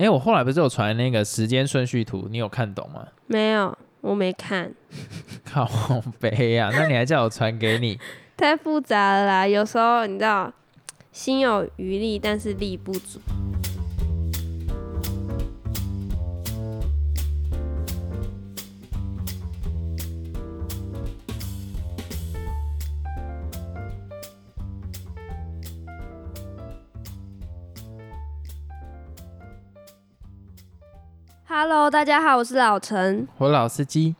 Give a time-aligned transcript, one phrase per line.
[0.00, 3.06] 哎、我后来不是有传那个时间顺序图，你有看懂吗？
[3.26, 4.72] 没有，我没看，
[5.44, 5.68] 靠
[6.18, 8.00] 北呀、那你还叫我传给你？
[8.34, 9.46] 太复杂了啦。
[9.46, 10.50] 有时候你知道，
[11.12, 13.20] 心有余力，但是力不足。
[31.52, 33.26] Hello，大家好，我是老陈。
[33.36, 34.14] 我老司机。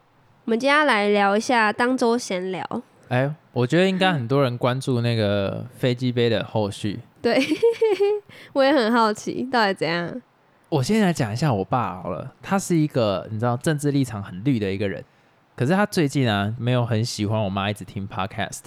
[0.47, 2.83] 我们今天要来聊一下当周闲聊。
[3.07, 6.99] 哎、我觉得应该很多人关注那个飞机杯的后续。
[7.23, 7.41] 对，
[8.53, 10.21] 我也很好奇，到底怎样？
[10.71, 15.05] 我先来讲一下我爸好了，他是一个你知道政治立场很绿的一个人，
[15.55, 18.63] 可是他最近啊没有很喜欢我妈一直听 podcast，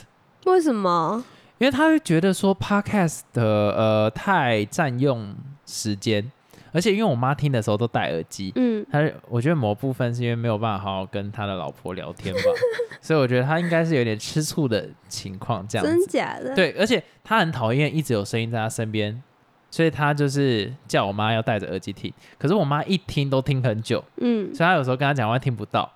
[0.45, 1.21] 为什么？
[1.57, 5.35] 因为他会觉得说 podcast 的呃太占用
[5.66, 6.32] 时间，
[6.73, 12.41] 而且因为我妈听的时候都戴耳机，嗯，她我觉得某部分是因为没有办法好好跟他的老婆聊天吧，
[12.99, 16.07] 所以我觉得他应该是有点吃醋的情况这样真子。
[16.07, 19.21] 假的？，对，而且他很讨厌一直有声音在他身边，
[19.70, 22.12] 所以他就是叫我妈要戴着耳机听。
[22.38, 25.91] 可是我妈一听都听很久，嗯，所以她有时候跟他讲话听不到，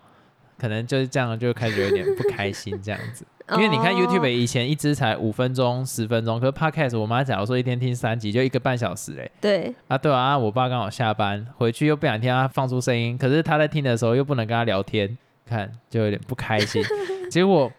[0.57, 3.25] 可能就是这样就开始有点不开心这样子。
[3.51, 9.31] 因为你看哦 YouTube 以前一支才五分钟、十分钟，可是 Podcast 我妈假如说一天听三集，就一个半小时嘞。
[9.39, 16.83] 对，啊，对啊，啊我爸刚好下班回去又不想听他放出声音，可是他在听的时候又不能跟他聊天，看就有点不开心。
[17.31, 17.71] 结果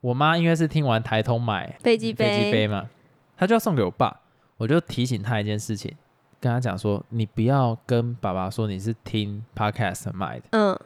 [0.00, 2.88] 我妈因为是听完台通买飞机杯，飞机杯嘛，
[3.36, 4.20] 她就要送给我爸，
[4.56, 5.94] 我就提醒他一件事情，
[6.40, 10.76] 跟他讲说，你不要跟爸爸说你是听 Podcast 买的，嗯，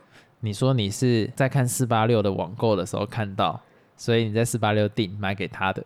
[0.40, 3.58] 你说你是在看四八六的网购的时候看到，
[3.96, 5.84] 所以你在四八六订买给他的。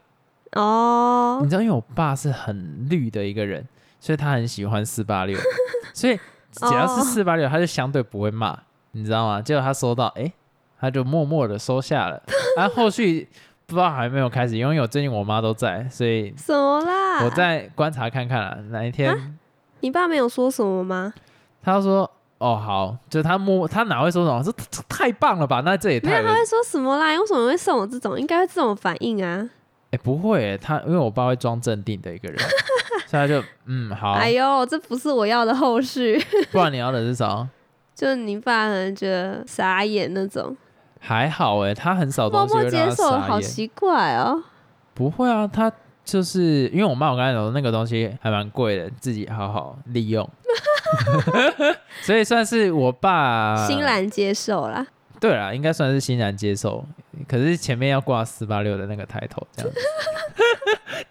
[0.52, 3.64] 哦你，知道，因为我爸是很绿的一个人，
[4.00, 5.38] 所以他很喜欢四八六，
[5.94, 6.18] 所以
[6.50, 8.58] 只要是哦四八六，他就相对不会骂，
[8.92, 9.40] 你知道吗？
[9.40, 10.32] 结果他收到，哎、
[10.80, 12.20] 他就默默的收下了，
[12.56, 13.28] 然 后后续
[13.66, 17.24] 不知道还没有开始，因为我最近我妈都在，所以什么啦？
[17.24, 19.38] 我再观察看看啦，哪一天
[19.80, 21.14] 你爸没有说什么吗？
[21.62, 22.10] 他说。
[22.40, 24.42] 哦，好，就是他摸他哪会说什么？
[24.42, 25.60] 这这太棒了吧？
[25.64, 27.08] 那这也没有，太他会说什么啦？
[27.18, 28.18] 为什么会送我这种？
[28.18, 29.48] 应该会这种反应啊！
[29.90, 32.38] 哎、不会耶，他因为我爸会装镇定的一个人，
[33.06, 36.18] 所以他就嗯好，哎呦，这不是我要的后续，
[36.50, 37.46] 不然你要的是啥？
[37.94, 40.56] 就是你爸可能觉得傻眼那种，
[40.98, 43.10] 还好哎，他很少默默东西会让接受。
[43.18, 44.42] 好奇怪哦。
[44.94, 45.70] 不会啊，他
[46.04, 50.26] 就是因为我妈我刚才讲那个东西还蛮贵的，自己好好利用，
[52.02, 53.80] 所以算是我爸欣。
[53.80, 54.86] 然接受啦。
[55.18, 56.82] 对啦，应该算是欣然接受，
[57.28, 59.80] 可是前面要挂四八六的那个抬头这样子，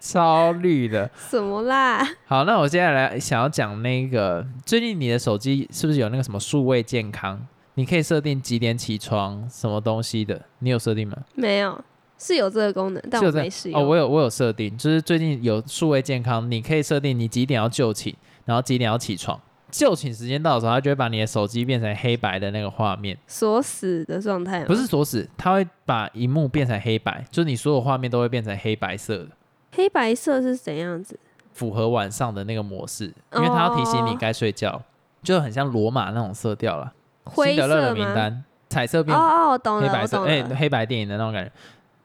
[0.00, 1.08] 超绿的。
[1.28, 2.04] 什么啦？
[2.26, 7.40] 好，那我接下来想要讲那个，最近你的手机是不是有那个什么数位健康？
[7.74, 10.40] 你可以设定几点起床，什么东西的？
[10.58, 11.16] 你有设定吗？
[11.34, 11.80] 没有，
[12.18, 13.80] 是有这个功能，但我没使用。
[13.80, 18.12] 哦，我有我有设定，就是最近有数位健康，你可以设定你几点要就寝，
[18.44, 19.40] 然后几点要起床。
[19.70, 29.28] 就寝时间到的时候，他就会把你的手机变成黑白的那个画面，锁死的状态吗不是锁死，它会把荧幕变成黑白，就是你所有画面都会变成黑白色的，
[29.72, 31.18] 黑白色是怎样子？
[31.52, 34.80] 符合晚上的那个模式，因为它要提醒你哦该睡觉，
[35.22, 36.92] 就很像罗马那种色调了。
[37.24, 38.14] 灰辛德勒色的名？
[38.14, 39.20] 单，彩色变哦
[39.52, 40.42] 哦，懂了，黑白色，哎。
[40.42, 41.52] 黑白电影的那种感觉。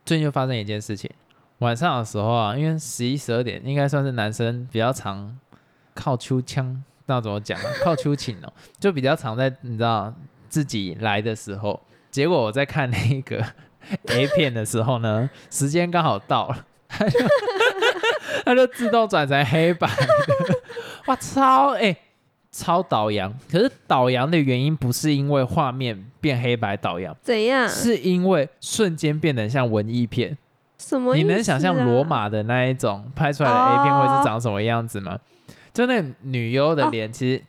[0.03, 1.09] 最近就发生一件事情，
[1.59, 5.37] 晚上的时候啊，因为十一十二点应该算是男生比较常
[5.93, 7.65] 靠秋枪，那怎么讲啊？
[7.83, 10.13] 靠秋寝哦，就比较常在你知道
[10.49, 11.79] 自己来的时候，
[12.11, 13.43] 结果我在看那个
[14.09, 17.19] A 片的时候呢，时间刚好到了， 它就
[18.43, 20.07] 他就自动转成黑白的，
[21.07, 21.95] 哇超哎、
[22.51, 27.67] 超导阳，可是导阳的原因不是因为画面变黑白导阳，怎样？
[27.69, 30.37] 是因为瞬间变得像文艺片。
[30.77, 32.03] 什么、啊你能想象罗？
[32.03, 35.17] 马的那一种拍出来的 A 片会哦是长什么样子吗？
[35.75, 37.41] 就那女优的哦脸，其实、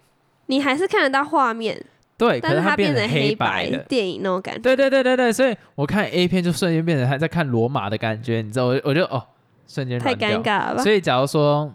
[0.46, 1.80] 你还是看得到画面，
[2.18, 3.78] 对，可但是它变成黑白的。
[3.88, 4.60] 电影那种感觉。
[4.60, 9.24] 对对对对对，所以我看 A 片就瞬间变成他在看罗马的感觉，你知道，我我就哦，
[9.68, 10.82] 瞬间太尴尬了吧？
[10.82, 11.72] 所以假如说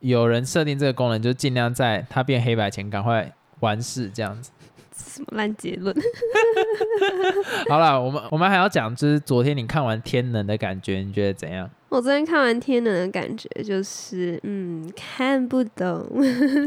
[0.00, 4.50] 有人设定这个功能，就尽量在它变黑白前赶快完事，这样子。
[4.94, 5.94] 什么烂结论？
[7.68, 11.68] 好了，我们我们还要讲，就是昨天你看完《天能》的感觉，你觉得怎样？
[11.96, 16.06] 我昨天看完《天能》的感觉就是，嗯，看不懂。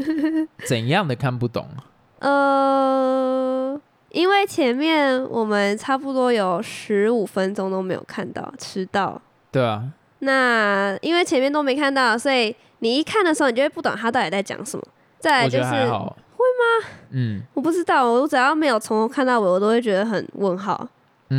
[0.66, 1.68] 怎样的看不懂？
[2.18, 9.22] 呃，因为前面我们差不多有十五分钟都没有看到，迟到。
[9.52, 9.84] 对啊，
[10.18, 14.82] 那因为前面都没看到，所以你一看的时候，你就会不懂他到底在讲什么。
[15.20, 15.70] 再来就是。
[16.36, 16.46] 会
[17.12, 20.88] 嗯我不知道，我只要没有从头看到尾，我都会觉得很问号，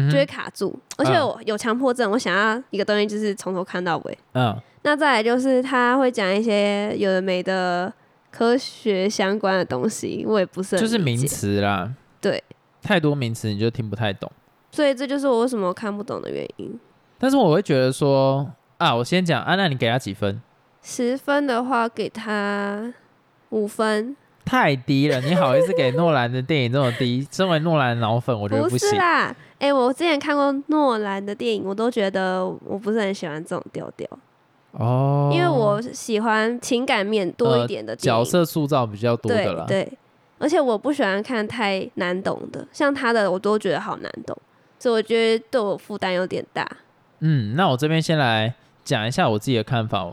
[0.10, 0.78] 就会卡住。
[0.98, 4.18] 而且我有强迫症，我想要一个东西就是从头看到尾。
[4.34, 7.94] 嗯那再来就是他会讲一些有的没的
[8.32, 12.44] 科学相关的东西，我也不是很就是名，词啦，对，
[12.82, 14.32] 太多名词你就听不太懂。
[14.72, 16.80] 所以这就是我为什么看不懂的原因。
[17.20, 20.42] 但是我会觉得说啊，我先讲啊，那你给他几分？
[20.82, 22.92] 十分的话，给他
[23.50, 24.16] 五分，
[24.46, 27.28] 太低了，你好意思给诺兰的电影这么低？
[27.32, 28.96] 身为诺兰的脑粉，我觉得不是。
[28.96, 29.36] 啦。
[29.60, 34.08] 哎、我之前看过诺兰的电影，我都觉得我不是很喜欢这种调调，
[34.72, 39.66] 哦，因为我喜欢情感面多一点的角色塑造比较多的啦。
[39.68, 39.98] 对对，
[40.40, 44.36] 而且我不喜欢看太难懂的，像他的我都觉得好难懂，
[44.80, 46.68] 所以我觉得对我负担有点大。
[47.20, 48.52] 嗯，那我这边先来
[48.84, 50.12] 讲一下我自己的看法。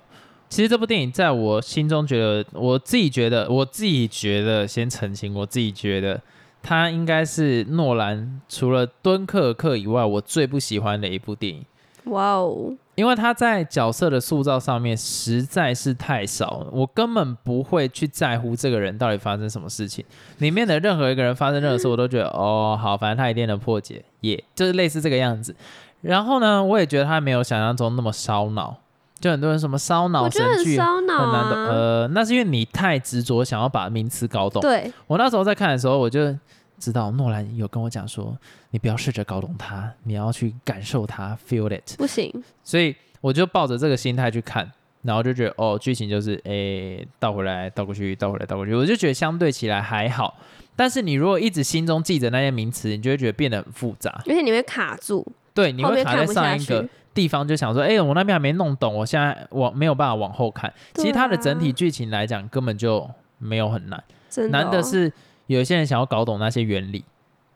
[0.49, 6.21] 其实这部电影在我心中觉得，我自己觉得，我自己觉得，先澄清，我自己觉得
[6.63, 11.65] 它应该是诺兰除了《敦刻尔克》以外，我最不喜欢的一部电影。
[12.05, 20.03] 哇哦，因为他在角色的塑造上面实在是太少了，我根本不会去在乎这个人到底发生什么事情。
[20.39, 25.55] 里面的任何一个人发生任何事，我都觉得哦，好，反正他一定能破解，耶、就是类似这个样子。
[26.01, 28.79] 然后呢，我也觉得他没有想象中那么烧脑，
[29.21, 31.67] 就很多人什么烧脑神剧烧脑很难懂，啊。
[31.71, 34.63] 呃，那是因为你太执着想要把名词搞懂。
[34.63, 36.33] 对，我那时候在看的时候，我就
[36.79, 38.37] 知道诺兰有跟我讲说，
[38.71, 41.97] 你不要试着搞懂它，你要去感受它，feel it。
[41.97, 42.33] 不行，
[42.63, 44.71] 所以我就抱着这个心态去看，
[45.03, 50.39] 然后就觉得哦，剧情就是诶倒回来倒过去，倒回来倒过去，我就觉得相对起来还好。
[50.77, 54.23] 但是你如果一直心中记着那些名词，你就会觉得变得很复杂。
[54.27, 56.89] 而且你会卡住，对，你会卡在上一个去。
[57.19, 60.73] 地方，就想说，哎、我那边还没弄懂，我现在我没有办法往后看。
[60.95, 64.01] 其实它的整体剧情来讲，根本就没有很难，
[64.33, 65.13] 的、哦、难的是
[65.49, 67.05] 有一些人想要搞懂那些原理，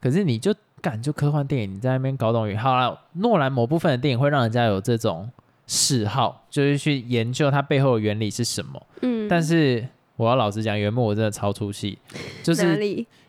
[0.00, 2.58] 可是你就敢就科幻电影，你在那边搞懂原理。
[2.58, 5.30] 好了，诺兰某部分的电影会让人家有这种
[5.68, 8.82] 嗜好，就是去研究它背后的原理是什么。
[9.02, 9.86] 嗯，但是
[10.16, 11.96] 我要老实讲，原木我真的超出戏，
[12.42, 12.76] 就是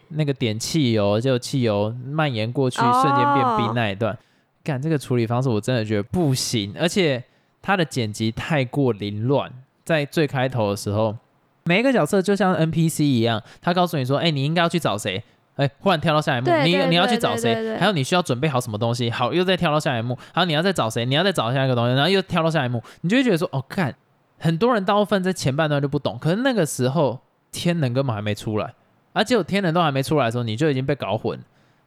[0.10, 4.18] 那个点汽油，就汽油蔓延过去，哦瞬间变冰那一段，
[4.64, 7.22] 干这个处理方式我真的觉得不行，而且
[7.62, 9.52] 它的剪辑太过凌乱，
[9.84, 11.16] 在最开头的时候，
[11.66, 15.22] 每一个角色就像 NPC 一样，他告诉你说，哎、你应该要去找谁。
[15.56, 17.78] 哎，忽然跳到下一幕，你你要去找谁？
[17.78, 19.12] 还有你需要准备好什么东西？
[19.12, 21.06] 好，又再跳到下一幕，好，你要再找谁？
[21.06, 23.94] 你要再找下一个东西，然后又跳到下一幕，你就会觉得说，哦，看，
[24.40, 27.20] 很多人大部分在前半段就不懂，可是那个时候
[27.52, 28.74] 天能根本还没出来，
[29.12, 31.40] 而且有天能都还没出来的时候，你就已经被搞混。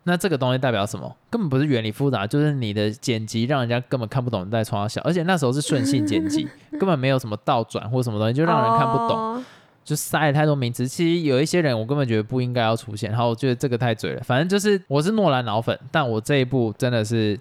[0.08, 1.16] 那这个东西代表什么？
[1.28, 6.48] 根本不是原理复杂，就是你的剪辑让人家根本看不懂你在冲小，而且那时候是顺性剪辑，
[6.78, 9.44] 根本没有什么倒转或什么东西，就让人看不懂，哦
[9.84, 10.86] 就塞了太多名词。
[10.86, 14.22] 其实有一些人我根本觉得不应该要出现，然后我觉得这个太嘴了。
[14.22, 17.38] 反正就是我是诺兰老粉，但我这一部真的是，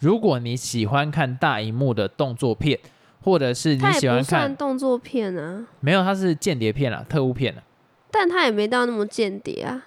[0.00, 2.78] 如果你喜欢看大荧幕的动作片，
[3.22, 7.62] 或者是你喜欢看动作片啊，没有，它是间谍片啊，特务片啊。
[8.10, 9.84] 但它也没到那么间谍啊。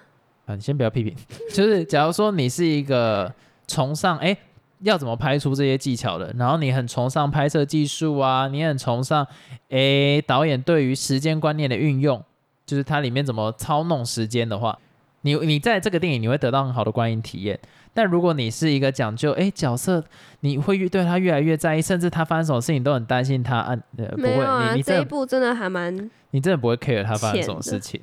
[0.48, 1.14] 啊，你先不要批评，
[1.52, 3.30] 就是假如说你是一个
[3.66, 4.34] 崇尚哎、
[4.80, 9.26] 要怎么拍出这些技巧的，然后你很崇尚拍摄技术啊，你很崇尚
[9.68, 12.24] 哎、导演对于时间观念的运用，
[12.64, 14.78] 就是它里面怎么操弄时间的话，
[15.20, 17.58] 你你在这个电影你会得到很好的观影体验。
[17.92, 20.04] 但如果你是一个讲究哎、角色，
[20.40, 28.00] 你会越对他越来越在意，甚至他发生什么事情都很担心他啊，呃不会，没有啊，这一你你真的部真的还蛮，你真的不会 care 他发生什么事情。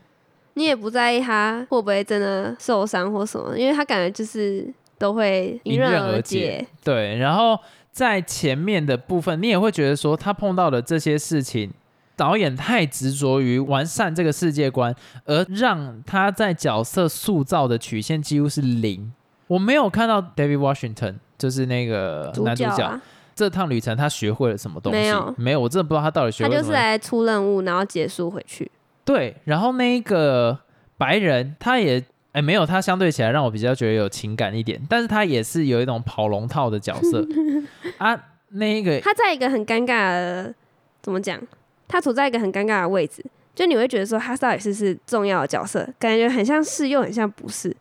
[0.56, 6.68] 你也不在意他会不会真的受伤或什么，因为他感觉就是都会迎刃而解解。
[6.84, 7.58] 对，然后
[7.92, 11.72] 在前面的部分，你也会觉得说他碰到的这些事情，
[12.16, 14.96] 导演太执着于完善这个世界观，
[15.26, 19.12] 而让他在角色塑造的曲线几乎是零。
[19.48, 23.02] 我没有看到 David Washington，就是那个主男主角，啊，
[23.36, 24.98] 这趟旅程他学会了什么东西？
[25.38, 26.74] 没有我真的不知道他到底学他会了什么。
[26.74, 28.72] 他就是来出任务，然后结束回去。
[29.06, 30.60] 对，然后那一个
[30.98, 37.26] 白人，他也哎没有，他相对起来让我比较觉得有情感一点，但是他也是有一种跑龙套的角色
[38.00, 38.20] 啊。
[38.50, 40.54] 那一个他在一个很尴尬的，
[41.02, 41.40] 怎么讲？
[41.88, 47.76] 他处在一个很尴尬的位置，就你会觉得说他到底是是重要的角色，感觉很像是又很像不是。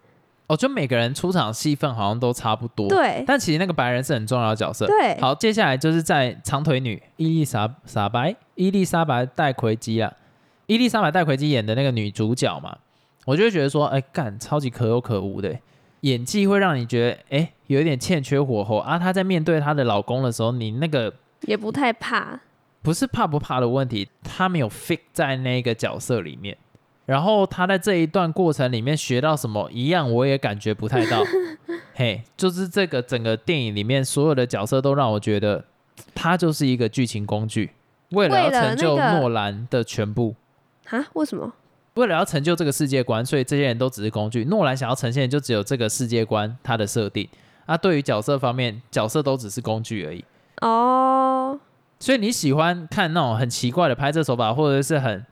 [0.46, 4.86] 哦，就每个人出场戏份好像都差不多，对但其实那个白人是很重要的角色。
[4.86, 10.12] 对，好，接下来就是在长腿女伊丽莎莎白伊丽莎白戴奎基啊，
[10.66, 12.78] 伊丽莎白戴奎基演的那个女主角嘛，
[13.26, 15.58] 我就会觉得说，哎，干超级可有可无的，
[16.00, 18.98] 演技会让你觉得，哎，有一点欠缺火候啊。
[18.98, 22.40] 她在面对她的老公的时候，你那个也不太怕。
[22.82, 26.56] 不是怕不怕的问题，她没有 fit 在那个角色里面。
[27.06, 31.22] 然后她在这一段过程里面学到什么，一样我也感觉不太到。
[31.94, 35.64] 嘿，就是这个整个电影里面所有的角色都让我觉得，
[36.14, 37.70] 她就是一个剧情工具，
[38.10, 40.34] 为了要成就诺兰的全部。
[40.90, 41.06] 啊？
[41.14, 41.52] 为什么？
[41.94, 44.44] 为了要成就这个世界观，所以这些人都只是工具。
[44.46, 47.28] 诺兰想要呈现的就只有这个世界观，它的设定。
[47.66, 50.24] 啊，对于角色方面，角色都只是工具而已。
[50.60, 51.58] 哦，
[51.98, 55.24] 所以你喜欢看那种很奇怪的拍摄手法，或者是很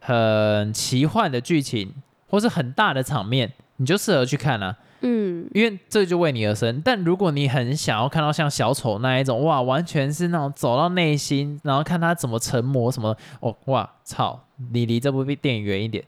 [0.00, 1.92] 很奇幻的剧情，
[2.30, 6.80] 或是很大的场面，你就适合去看啊，嗯，因为这就为你而生。
[6.84, 16.02] 但如果你很想要看到像小丑那一种，哇，完全是那种走到内心，然后看他怎么成魔什么，哦，哇，操，你离这部电影远一点。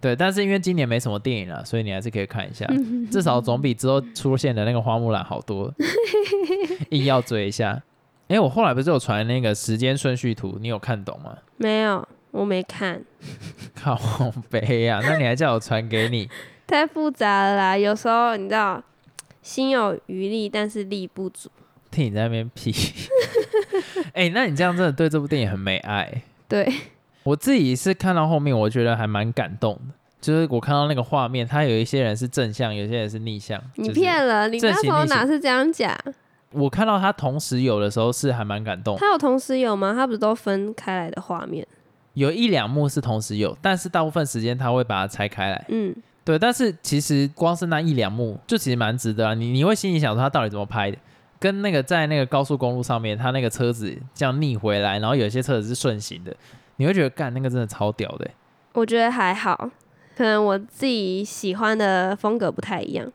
[0.00, 2.66] 对，但是因为今年没什么电影了，所以你还是可以看一下，
[3.12, 5.70] 至少总比之后出现的那个花木兰好多，
[6.88, 7.82] 硬要追一下。
[8.28, 11.36] 哎、我后来不是有传那个时间顺序图，你有看懂吗？
[11.56, 13.02] 没有，我没看，
[13.74, 13.98] 靠
[14.48, 16.30] 背啊、 那你还叫我传给你？
[16.66, 17.76] 太复杂了啦。
[17.76, 18.82] 有时候你知道，
[19.42, 21.50] 心有余力，但是力不足。
[21.90, 22.72] 听你在那边屁。
[24.14, 26.22] 哎、那你这样真的对这部电影很没爱。
[26.48, 26.72] 对，
[27.22, 29.94] 我自己是看到后面，我觉得还蛮感动的。
[30.20, 33.58] 就是我看到那个画面，他有一些人是正向，有些人是逆向。
[33.76, 35.96] 你就是骗了，你那时候正行逆哪是这样讲？
[36.52, 39.94] 我看到他同时有的时候是还蛮感动，他有同时有吗？
[39.94, 41.66] 他不是都分开来的画面？
[42.14, 45.64] 有一两幕是同时有，但是大部分时间他会把它拆开来。
[45.68, 49.32] 嗯，对，但是其实光是那一两幕就其实蛮值得啊。
[49.34, 50.98] 你你会心里想说他到底怎么拍的？
[51.38, 56.36] 跟那个在那个高速公路上面，他那个车子这样逆回来，然后有些车子是顺行的，
[56.80, 58.30] 你会觉得干那个真的超屌的欸。
[58.72, 59.70] 我觉得还好，
[60.16, 63.06] 可能我自己喜欢的风格不太一样。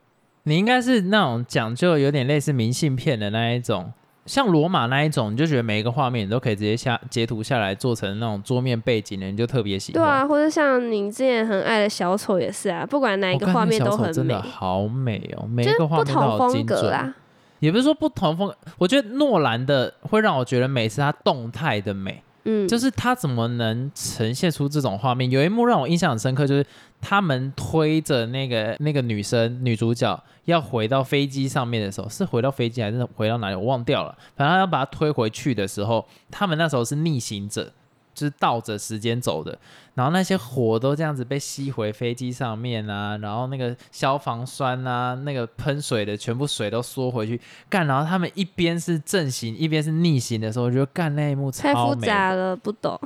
[0.43, 3.91] 你应该是那种讲究有点类似明信片的那一种，
[4.27, 10.03] 像罗马那一种，你就觉得每一个画面你都可以直接下截图下来做成那种桌面背景的，你就特别喜欢。
[10.03, 16.79] 对啊，或者像你之前很爱的小丑也是啊，不管哪一个画面都很美真的，好美哦，每一个画面都好精准。
[16.79, 17.15] 格啦。
[17.59, 25.29] 也不是说不同风格，我觉得诺兰的会让我觉得美是他动态的美，嗯，就是他怎么能呈现出这种画面？
[25.29, 26.65] 有一幕让我印象很深刻，就是
[27.01, 33.55] 他们推着那个那个女生女主角要回到飞机上面的时候，是回到飞机还是回到哪里？
[33.55, 34.15] 我忘掉了。
[34.35, 37.71] 反正要把她推回去的时候，他们那时候是逆行者，
[38.15, 39.55] 就是倒着时间走的。
[39.93, 47.85] 然后那些火都这样子被吸回飞机上面啊，然后那个消防栓啊，那个喷水的全部水都缩回去，干。
[47.85, 51.93] 然后他们一边是正行，一边是逆行的时候，我觉得干那一幕太复。
[51.95, 52.99] 杂了，不懂。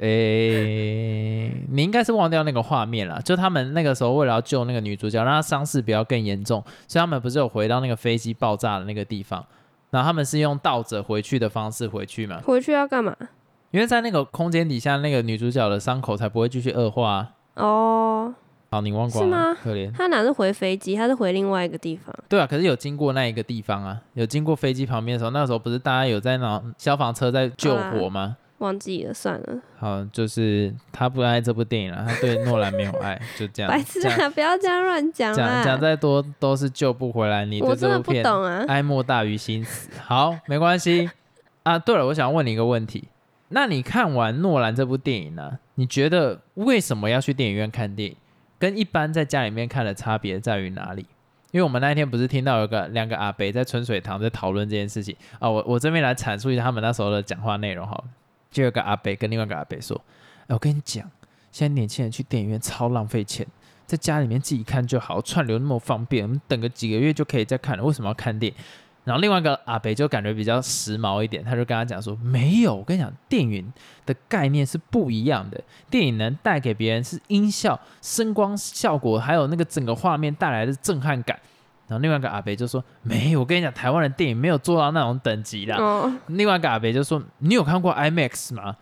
[0.00, 3.22] 诶、你应该是忘掉那个画面了。
[3.22, 9.46] 就他们那个时候为了要救那个女主角，让她伤势不要更严重，所以他们不是有回到那个飞机爆炸的那个地方，
[9.90, 12.40] 然后他们是用倒着回去的方式回去嘛？
[12.44, 13.16] 回去要干嘛？
[13.74, 17.30] 因为在那个空间底下，那个女主角的伤口才不会继续恶化、啊。
[17.56, 18.32] 哦，
[18.70, 19.92] 好，你忘光是吗了，可怜。
[19.92, 22.14] 他哪是回飞机，他是回另外一个地方。
[22.28, 28.36] 对啊，可是有经过那一个地方啊，有经过飞机旁边的时候，那个时候不是大家有在那消防车在救火吗？
[28.58, 33.68] 忘记了，算了，好，就是他不爱这部电影了，他对诺兰没有爱，就这样。
[33.68, 34.30] 白痴啊！
[34.30, 35.80] 不要这样乱讲讲讲。
[35.80, 38.64] 再多都是救不回来你对我真的不这部片懂啊。
[38.68, 39.90] 哀莫大于心死。
[40.00, 41.10] 好，没关系
[41.64, 41.76] 啊。
[41.76, 43.08] 对了，我想问你一个问题，
[43.54, 48.16] 那你看完诺兰这部电影呢、你觉得为什么要去电影院看电影？
[48.58, 51.06] 跟一般在家里面看的差别在于哪里？
[51.52, 58.02] 因为我们那一天不是听到有个两个阿北在春水堂在讨论这件事情啊，我我这边来阐述一下他们那时候的讲话内容哈。
[58.50, 60.00] 就有个阿北跟另外一个阿北说
[60.46, 61.08] ：“哎，我跟你讲，
[61.52, 63.46] 现在年轻人去电影院超浪费钱，
[63.86, 68.58] 在家里面自己看就好，串流那么方便，我们等个几个月就可以再看了，为什么要看电影？”
[69.04, 73.70] 然后另外一个阿北就感觉比较时髦一点，他就跟他讲说：“没有，我跟你讲，电影
[74.06, 75.60] 的概念是不一样的。
[75.90, 81.38] 电影能带给别人是音效、声光效果，还有那个整个画面带来的震撼感。”
[81.86, 85.76] 然后另外一个阿北就说：“没有，我跟你讲，台湾的电影没有做到那种等级的。
[86.28, 88.74] 另外一个阿北就说：“你有看过 IMAX 吗？”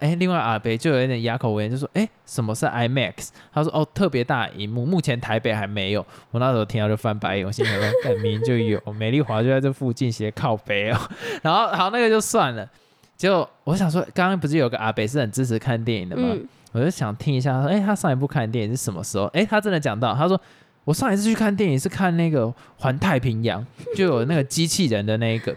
[0.00, 10.98] 哎，另外阿北就有一点哑口无言，就说：“哎，什么是 IMAX？” 他说：“哦，特别大的荧幕，目前台北还没有。”我那时候听到就翻白眼，我心想说：“干明明就有，美丽华就在这附近，斜靠北哦。”
[11.42, 12.68] 然后好，那个就算了。
[13.16, 16.28] 结果我想说，刚刚不是有个阿北是很支持看电影的吗？
[16.32, 20.40] 嗯，我就想听一下，他说：“哎，他上一部看电影是什么时候？”哎，他真的讲到，他说
[20.84, 22.46] ：“我上一次去看电影是看那个
[22.78, 23.60] 《环太平洋》，
[23.96, 25.54] 就有那个机器人的那一个。”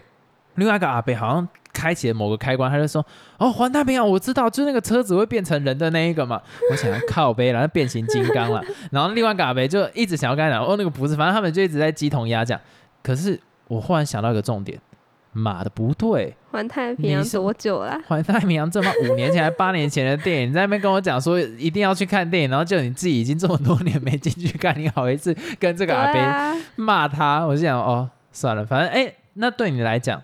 [0.56, 3.04] 另外一个阿伯好像开启了某个开关，他就说
[3.38, 6.40] ：“哦，环太平洋我知道，就是那个车子会变成人的那一个嘛。
[6.70, 8.62] ”我想要靠背然后变形金刚了。
[8.92, 12.60] 然后另外一个阿伯就一直想要跟他讲：“哦，那个不是。”反正他们就一直在鸡同鸭讲。
[13.02, 14.78] 可是我忽然想到一个重点，
[15.32, 27.44] 妈的，不对，环太平洋是多久了、《环太平洋》这么五年前还八年前的电影，你在那边跟我讲说一定要去看电影，然后就你自己已经这么多年没进去看，你好意思跟这对个阿伯啊，骂他？
[27.44, 30.22] 我就想哦，算了，反正哎，那对你来讲，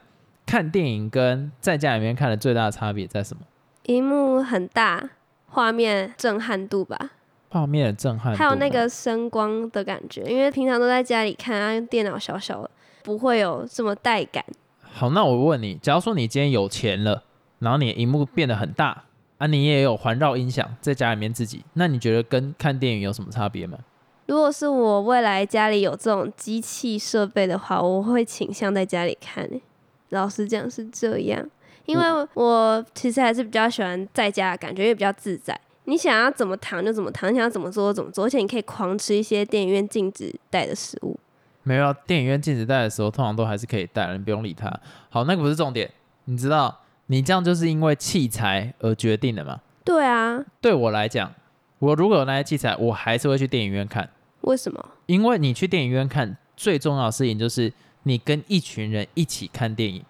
[0.51, 3.43] 看电影跟在家里面看的最大的差别在什么？
[3.85, 5.11] 荧幕很大，
[5.47, 7.13] 画面震撼度吧，
[7.51, 12.71] 画面的震撼，还有那个声光的感觉，因为平常都在家里看，啊，电脑小小的，
[13.05, 14.45] 不会有这么带感。
[14.83, 17.23] 好，那我问你，假如说你今天有钱了，
[17.61, 19.05] 然后你的荧幕变得很大
[19.39, 23.79] 啊，你也有环绕音响在家里面自己，那你觉得跟看电影有什么差别吗？
[24.27, 29.63] 如果是我未来家里有这种机器设备的话，我会倾向在家里看、欸。
[30.11, 31.45] 老实讲是这样，
[31.87, 35.59] 因为我其实还是比较喜欢在家的感觉，因为比较自在。
[35.85, 41.19] 你想要怎么躺就怎么躺，你想要怎么做就怎么做，而且你可以狂吃一些电影院禁止带的食物。
[41.63, 44.73] 没有啊，电影院禁止带的时候，通常都还是可以带的，你不用理它。
[45.09, 45.91] 好，那个不是重点，
[46.27, 49.61] 你知道，你这样就是因为器材而决定的吗？
[49.85, 51.33] 对啊，对我来讲，
[51.79, 54.09] 我如果有那些器材，我还是会去电影院看，
[54.43, 54.89] 为什么？
[55.07, 57.73] 因为你去电影院看最重要的事情就是
[58.05, 60.03] 你跟一群人一起看电影。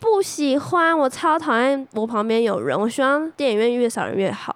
[0.00, 2.78] 不喜欢，我超讨厌我旁边有人。
[2.78, 4.54] 我希望电影院越少人越好，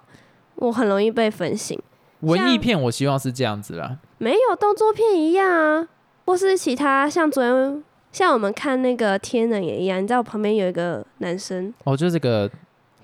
[0.57, 1.79] 我很容易被分心。
[2.21, 5.89] 文艺片我希望是这样子啦，没有动作片一样啊，
[6.25, 7.83] 或是其他像昨天
[8.13, 12.49] 像我们看那个《天人》也一样，你知道我旁边有一个男生，哦，就这个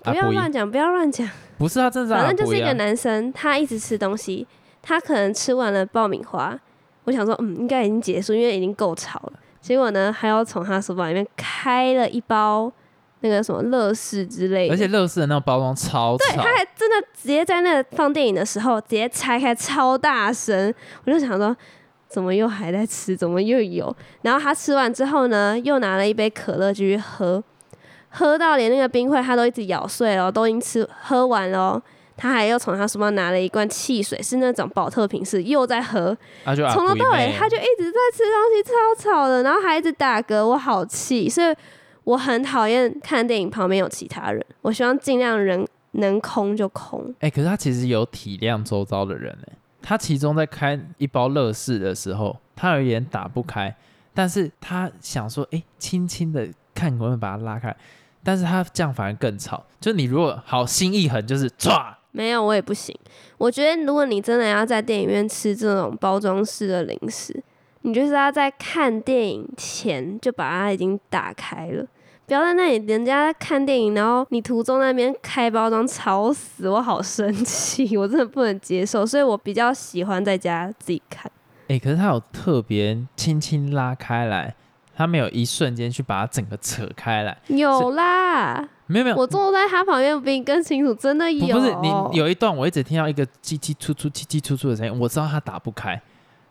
[0.05, 1.29] 不要乱讲，不要乱讲，
[1.59, 2.73] 不是他，真的是反正就是一个。
[2.75, 4.47] 男生，他一直吃东西，
[4.81, 6.57] 他可能吃完了爆米花，
[7.03, 9.33] 我想说，嗯，应该已经结束，因为已经够吵了。
[9.69, 12.73] 结果呢，还要从他手包里面开了一包
[13.21, 20.73] 那个什么乐事之类的，而且乐事的那种包装超对，他，还真的直接在那个放电影的时候直接拆开，超大声。
[21.05, 21.55] 我就想说，
[22.09, 23.15] 怎么又还在吃？
[23.15, 23.95] 怎么又有？
[24.23, 27.45] 然后他吃完之后呢，又拿了一杯可乐继续喝，
[28.09, 31.83] 喝到连那个冰块他都一直咬碎了，都已经吃喝完了哦。
[32.19, 36.15] 他还又从他书包拿了一罐汽水，是那种保特瓶式，又在喝。
[36.45, 41.55] 从头到尾他就一直在吃东西，超吵的，然后还一直打嗝，我好气，所以
[42.05, 47.15] 我很讨厌看电影旁边有其他人，我希望尽量人能空就空。
[47.21, 53.75] 哎、可是他其实有体谅周遭的人哎、他其中在开一包乐事的时候，他有一点打不开，
[54.13, 57.75] 但是他想说，哎、轻轻的看可不可以把它拉开，
[58.25, 59.65] 但是他这样反而更吵。
[59.81, 62.95] 就你如果好心一狠，就是唰，没有，我也不行。
[63.37, 67.43] 我觉得如果你真的要在电影院吃这种包装式的零食，
[67.83, 71.87] 你就是要在看电影前就把它已经打开了。
[72.27, 81.31] 不要在那里人家看电影，然后你途中那边开包装吵死我，好生气，我真的不能接受，所以我比较喜欢在家自己看。
[81.69, 84.55] 哎、可是他有特别轻轻拉开来，
[84.95, 91.57] 他没有一瞬间去把它整个扯开来，有啦，没有没有，我坐在他旁边，我比你更清楚，真的有。
[91.57, 96.01] 不是你有一段我一直听到一个叽叽出出叽叽出出的声音，我知道他打不开，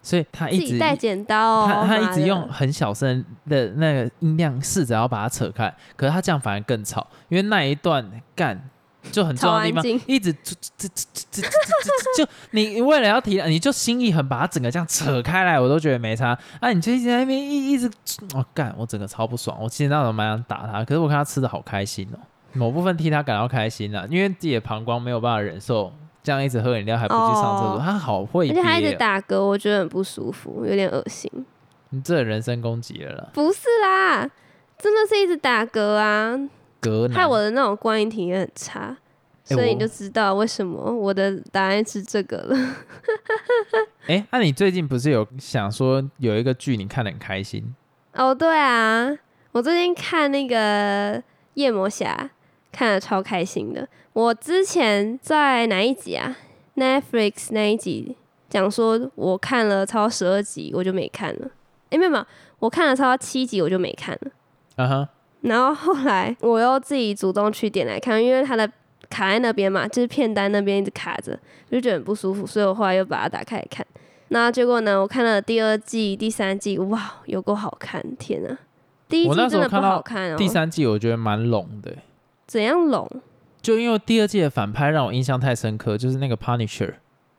[0.02, 8.70] 所以他一直带剪刀、哦，他他一直用很小声的那个音量试着要把它扯开，可是他这样反而更吵，因为那一段干
[9.12, 16.38] 就很重要的地方一直就你为了要提，你就心一横把它整个这样扯开来，我都觉得没差。
[16.60, 17.90] 啊，你就一直在那边一一直
[18.34, 19.58] 哦干，我整个超不爽。
[19.62, 22.20] 我其实那种蛮想打他，可是我看他吃的好开心哦，
[22.54, 25.92] 某部分替他感到开心啊，因为自己的膀胱没有办法忍受
[26.24, 31.32] 这样一直喝饮料还不去上厕所，哦他好会而且他一直打嗝，我觉得很不舒服，有点恶心。
[31.90, 34.30] 你这人身攻击了啦，不是啦，
[34.78, 36.38] 真的是一直打嗝啊，
[37.14, 38.96] 害我的那种观影体验很差，
[39.44, 42.76] 所以你就知道为什么我的答案是这个了。
[44.08, 47.76] 哎，那、你最近不是有想说有一个剧你看的很开心？
[48.14, 49.10] 哦，对啊，
[49.52, 51.22] 我最近看那个
[51.56, 52.30] 夜魔侠，
[52.72, 53.88] 看的超开心的。
[54.14, 56.36] 我之前在哪一集啊
[56.76, 58.16] ？Netflix 那一集
[58.50, 61.50] 讲说，我看了超十二集，我就没看了。
[61.90, 62.26] 哎，没有没有，
[62.60, 64.32] 我看了超七集，我就没看了。
[64.76, 65.10] 啊哈，
[65.42, 68.70] 然后后来我又自己主动去点来看，因为它的
[69.10, 71.38] 卡在那边嘛，就是片单那边一直卡着，
[71.72, 73.86] 就觉得很不舒服，所以我后来又把它打开来看。
[74.30, 78.04] 那结果呢，我看了第二季、第三季，哇，有够好看！
[78.18, 78.58] 天啊，
[79.08, 80.36] 第一季真的不好看哦。
[80.38, 81.96] 第三季我觉得蛮拢的，
[82.46, 83.10] 怎样拢？
[83.62, 86.96] 就因为第二季的反派让我印象太深刻，就是那个 Punisher，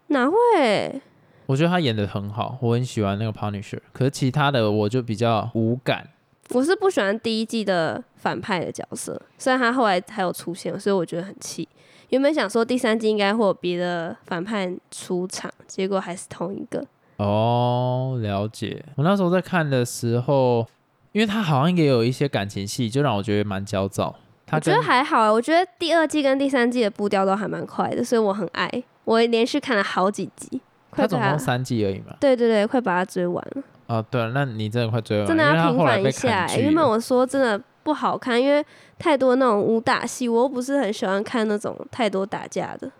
[0.06, 1.02] 哪会？
[1.46, 3.80] 我觉得他演的很好，我很喜欢那个 Punisher。
[3.92, 6.08] 可是其他的我就比较无感。
[6.50, 11.68] 我是不喜欢第一季的反派的角色，虽然他后来还有出现，所以我觉得很气。
[12.08, 16.82] 原本想说第三季应该会有别的反派出场，结果还是同一个。
[17.18, 18.82] 哦，了解。
[18.96, 20.66] 我那时候在看的时候，
[21.12, 24.14] 因因为他好像也有一些感情戏，就让我觉得蛮焦躁。
[24.46, 28.70] 他我觉得还好啊，我觉得第二季跟第三季的步调都还蛮快的，所以我很爱。
[29.04, 30.60] 我连续看了好几集，
[30.92, 32.14] 他总共三季而已嘛。
[32.20, 36.60] 对对对，快把它追完了，哦，对了，那你真的快追真的要平反一下、欸。
[36.60, 38.64] 原本我说真的不好看，因为
[38.98, 42.92] 太多那种武打戏，我又不是很喜欢看那种太多打架的，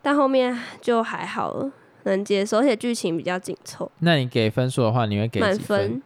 [0.00, 1.70] 但后面就还好了，
[2.04, 6.02] 能接受，而且剧情比较紧凑，那你给分数的话，你会给满分？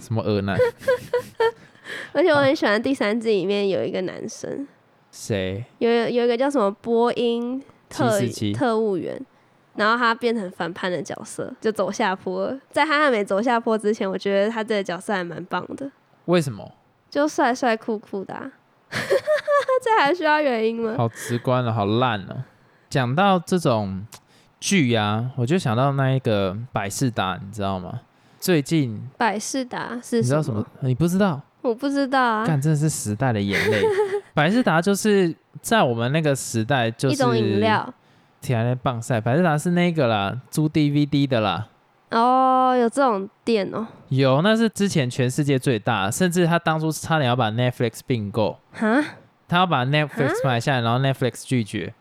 [0.00, 0.58] 什么恶男？
[2.12, 4.66] 而且我很喜欢第三季里面有一个男生，
[5.12, 5.64] 谁？
[5.78, 8.20] 有有一个叫什么波音特
[8.52, 9.20] 特务员，
[9.78, 12.58] 然后他变成反叛的角色，就走下坡了。
[12.72, 15.88] 在他还没走下坡之前，我觉得他这个角色还蛮棒的，
[16.24, 16.68] 为什么？
[17.08, 18.50] 就帅帅酷酷的、啊。
[18.90, 20.94] 这还需要原因吗？
[20.96, 22.42] 好直观了，好烂哦。
[22.90, 24.04] 讲到这种
[24.58, 28.00] 剧啊，我就想到那一个百事达，你知道吗？
[28.40, 30.66] 最近百事达是你知道什么？
[30.80, 31.40] 你不知道？
[31.60, 32.44] 我不知道啊。
[32.44, 33.82] 干，真的是时代的眼泪。
[34.34, 37.94] 百事达就是在我们那个时代，就是一种饮料
[38.40, 39.20] 铁来棒赛。
[39.20, 41.68] 百事达是那个啦，租 DVD 的啦。
[42.10, 43.86] 哦，有这种店哦。
[44.08, 49.04] 有，那是之前全世界最大，甚至他当初差点要把 Netflix 并购，哈，
[49.46, 51.92] 他要把 Netflix 买下来，然后 Netflix 拒绝，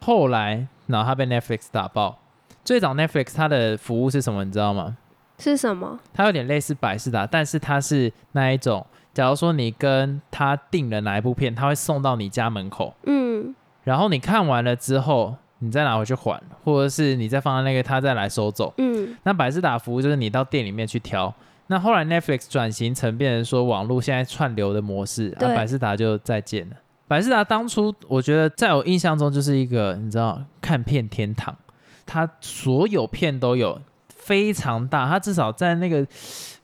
[0.00, 2.18] 后来然后他被 Netflix 打爆。
[2.64, 4.96] 最早 Netflix 它的服务是什么，你知道吗？
[5.38, 5.98] 是什么？
[6.14, 13.52] 它有点类似百事达，但是它是那一种，假如说你跟他订了哪一部片，他会送到你家门口，嗯，
[13.82, 18.74] 然后你看完了之后，你再拿回去还，或者是你再放在那个他再来收走。
[18.78, 21.32] 嗯，那百事达服务就是你到店里面去挑。
[21.68, 26.76] 那后来 Netflix 转型成变成说网络现在串流的模式，啊，百事达就再见了。
[27.06, 31.56] 百事达当初我觉得在我印象中就是一个你知道看片天堂，
[32.04, 36.06] 它所有片都有，非常大，它至少在那个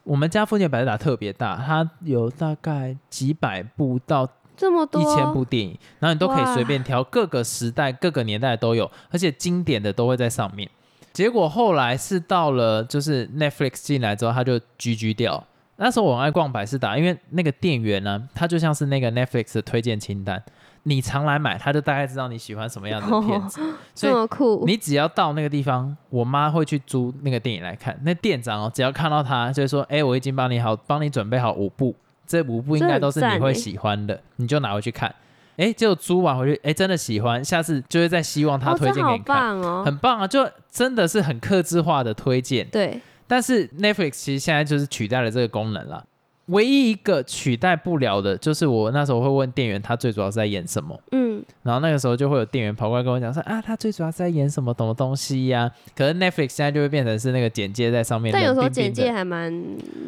[0.02, 4.28] 我们家附近百事达特别大，它有大概几百部到
[4.59, 10.68] 这么多，一千部电影，然后你都可以随便挑，各个时代、各个年代都有，而且经典的都会在上面。
[11.12, 15.42] 结果后来是到了就是 Netflix 进来之后，它就 GG 掉。
[15.81, 20.42] 那时候我很爱逛百事达，因为那个店员呢，他就像是那个 Netflix 的推荐清单，
[20.83, 23.61] 你常来买，他就大概知道你喜欢什么样的片子，
[23.94, 27.97] 所以酷，你只要到那个地方，我妈会去租那个电影来看。
[28.03, 31.94] 那店长哦，只要看到他，就会说：“哎、我已经帮你好，帮你准备好五部，
[32.29, 35.12] 这五部应该都是你会喜欢的，你就拿回去看。”
[35.59, 39.83] 哎，结果租完回去，哎，真的喜欢，下次就会再希望他推荐给你看，棒哦。
[39.85, 40.25] 很棒啊！
[40.25, 42.64] 就真的是很克制化的推荐。
[42.69, 46.05] 对，但是 Netflix 其实现在就是取代了这个功能啦。
[46.48, 50.98] 唯一一个取代不了的，就是我那时候会问店员，他最主要是在演什么。
[51.12, 59.52] 嗯，然后那个时候就会有店员跑过来跟我讲说啊，他最主要是在演什么什么东西呀、可是 Netflix 现在就会变成是那个简介在上面冷但有时候简介还蛮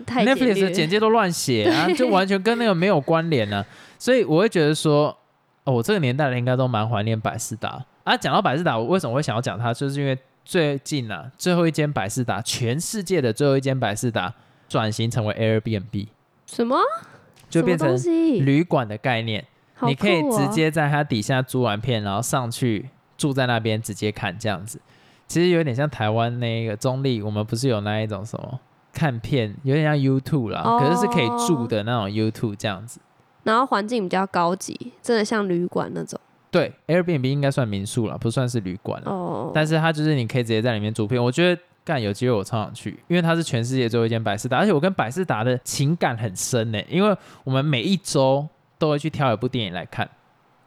[0.06, 3.64] 太简 Netflix 的简介都乱写啊， 就完全跟那个没有关联呢、
[3.98, 5.16] 所以我会觉得说，
[5.64, 7.84] 哦，我这个年代的应该都蛮怀念百事达。
[8.04, 8.16] 啊。
[8.16, 14.32] 讲到百事达，我为什么会想要讲它，就是因为最近啊，最后一间百事达，全世界的最后一间百事达
[14.68, 16.06] 转型成为 Airbnb，
[16.50, 16.76] 什么
[17.48, 17.96] 就变成
[18.44, 19.46] 旅馆的概念。
[19.74, 24.80] 好你可以直接在它底下租完片，然后上去住在那边直接看这样子。
[25.26, 28.60] 其实有点像台湾那个中立，我们不是有那一种什么
[28.92, 33.00] 看片，有点像 YouTube 啦，哦可是是可以住的那种 YouTube 这样子。
[33.44, 39.10] 然后环境比较高级，真的像旅馆那种对，Airbnb 应该算民宿了，不算是旅馆了。
[39.10, 39.52] 哦。
[39.54, 48.46] 但是它就是你可以直接在里面租片，我觉得干有机会我超想去，因为它是全世界最后一间百事达，而且我跟百事达的情感很深呢，因为我们每一周
[48.78, 50.08] 都会去挑一部电影来看，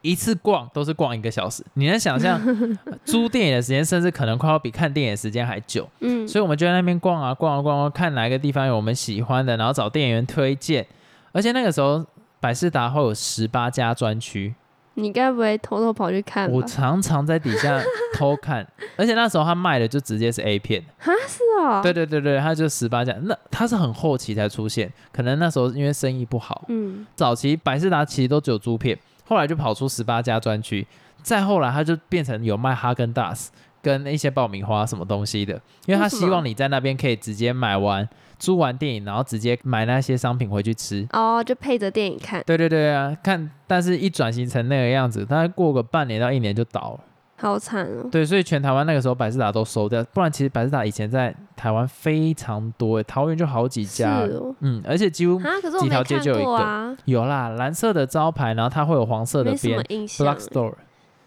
[0.02, 2.42] 一次逛都是逛一个小时，你能想象
[3.06, 10.86] 租电影的时间甚至可能快要比看电影的时间还久，嗯，所以我们就在那边逛啊逛啊逛啊，看哪一个地方有我们喜欢的，然后找店员推荐，
[11.32, 12.06] 而且那个时候
[12.40, 14.54] 百事达会有十八家专区。
[14.96, 16.54] 你该不会偷偷跑去看吧？
[16.56, 17.82] 我常常在底下
[18.16, 21.82] 偷看，而且那时候他卖的就直接是 A 片，哈，是哦。
[21.82, 30.86] 对，对对对，他就十八家，那他是很后期才出现，可能那时候因为生意不好，嗯，早期百事达其实都只有租片，后来就跑出十八家专区，
[31.22, 33.52] 再后来他就变成有卖哈根达斯
[33.82, 38.08] 跟一些爆米花什么东西的，因为他希望你在那边可以直接买完
[38.44, 41.08] 租完电影，然后直接买那些商品回去吃。
[41.14, 47.00] 哦，就配着电影看，对对对啊，看，但是一转型成那个样子，大概过个半年到一年就倒了。
[47.38, 48.10] 好惨哦。
[48.12, 54.54] 对，所以全台湾那个时候百事达都收掉，不然其实百事达以前在台湾非常多，桃园就好几家，哦。
[54.60, 55.40] 嗯，而且几乎
[55.80, 60.38] 几条街就有一个过啊，有啦，蓝色的招牌，然后它会有黄色的边，Black 欸。
[60.38, 60.74] Store。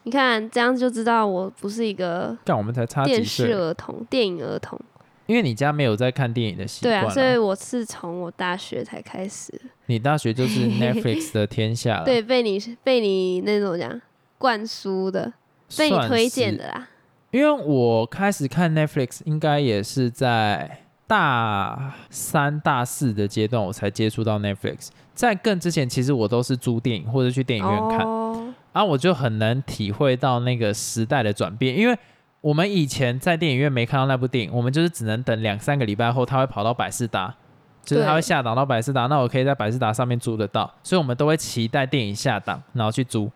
[0.02, 4.78] 你看这样就知道我不是一个干，我们才差几电视，儿童、电影儿童。
[5.26, 9.52] 因为你家没有在看电影的习惯、对啊，所以我是从我大学才开始，
[9.86, 14.00] 你大学就是 Netflix 的天下了，对，被你被你那种讲
[14.38, 15.32] 灌输的，
[15.76, 16.88] 被你推荐的啦。
[17.32, 24.88] 因为我开始看 Netflix，应该也是在大三、大四的阶段，我才接触到 Netflix。
[25.12, 31.76] 在更之前，其实我都是租电影或者去电影院看，哦，啊，我就很能体会到那个时代的转变。
[31.76, 31.98] 因为
[32.46, 37.34] 我们以前在电影院没看到那部电影，我们就是只能等两三个礼拜后，它会跑到百事达，
[37.82, 43.28] 就是它会下档到百事达，那我可以在百事达上面租得到，所以我们都会期待电影下档，然后去租。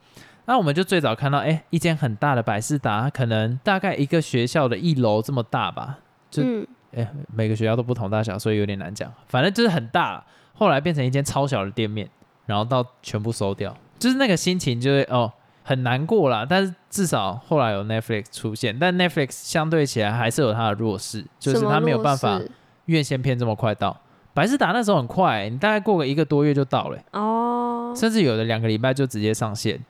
[0.45, 5.99] 那我们就最早看到，哎、一间很大的百事达，可能大概一个学校的一楼这么大吧，
[6.31, 9.13] 就嗯，哎、每个学校都不同大小，所以有点难讲。
[9.27, 12.09] 反正就是很大，后来变成一间超小的店面，
[12.47, 15.33] 然后到全部收掉，就是那个心情就会哦
[15.71, 16.45] 很难过啦。
[16.49, 22.41] 但是至少后来有 Netflix 出现，但 Netflix 相对起来还是有它的弱势，就是它没有弱办法
[22.87, 23.97] 院线片这么快到。
[24.35, 29.81] 百事达那时候很快、你大概过个一个多月就到了、哦，甚至有的两个礼拜就直接上线。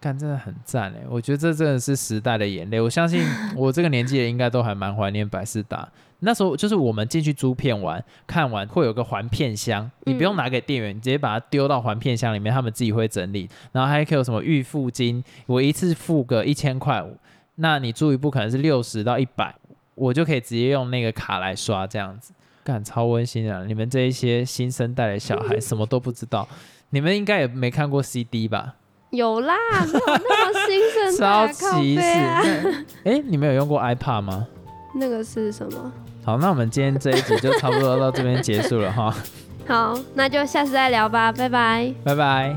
[0.00, 2.80] 干真的很赞哎，我觉得这真的是时代的眼泪。
[2.80, 3.22] 我相信
[3.56, 5.88] 我这个年纪的应该都还蛮怀念百事达。
[6.20, 13.48] 那时候就是我们进去租片玩，看完会有个还片箱，你不用拿给店员，你直接把它丢到还片箱里面，他们自己会整理。
[13.72, 17.04] 然后还可以有什么预付金，我一次付个一千块，
[17.56, 19.54] 那你租一部可能是六十到一百，
[19.94, 22.32] 我就可以直接用那个卡来刷这样子，
[22.64, 23.64] 干超温馨啊。
[23.66, 26.48] 你们这一些新生代的小孩 什么都不知道，
[26.90, 28.76] 你们应该也没看过 CD 吧？
[29.10, 29.54] 有啦，
[29.86, 32.00] 没有那么新生 超代，靠歧视！
[32.00, 32.42] 背啊。
[33.04, 34.46] 哎、你们有用过 iPad 吗？
[34.94, 35.92] 那个是什么？
[36.24, 39.14] 好，那我们今天这一集就差不多到这边结束了哈，
[39.68, 41.94] 好，那就下次再聊吧，拜拜。
[42.04, 42.56] 拜拜。